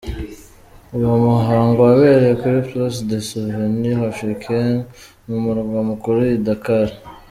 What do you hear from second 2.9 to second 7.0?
du Souvenir Africain’ mu murwa mukuru i Dakar.